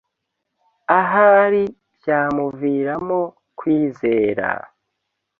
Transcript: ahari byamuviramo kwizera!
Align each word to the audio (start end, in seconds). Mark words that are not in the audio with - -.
ahari 0.99 1.63
byamuviramo 1.95 3.19
kwizera! 3.57 4.49